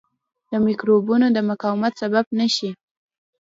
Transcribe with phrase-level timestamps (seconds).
[0.51, 2.69] د مکروبونو د مقاومت سبب نه شي.